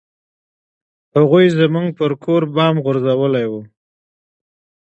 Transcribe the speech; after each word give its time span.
هغوى 1.15 1.45
زموږ 1.57 1.87
پر 1.99 2.11
کور 2.23 2.41
بم 2.53 2.75
غورځولى 2.83 3.45
و. 3.51 3.53